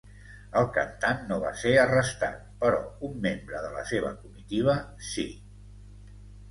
[0.59, 4.81] El cantant no va ser arrestat, però un membre de la seva comitiva
[5.15, 5.29] sí.